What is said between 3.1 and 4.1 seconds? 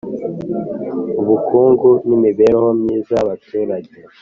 y Abaturage